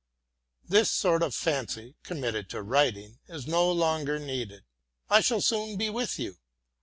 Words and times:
This 0.67 0.89
sort 0.89 1.21
of 1.21 1.35
fancy 1.35 1.95
committed 2.01 2.49
to 2.49 2.63
writing 2.63 3.19
is 3.27 3.45
no 3.45 3.71
longer 3.71 4.17
needed. 4.17 4.63
I 5.11 5.21
shall 5.21 5.41
soon 5.41 5.77
be 5.77 5.91
with 5.91 6.17
you. 6.17 6.37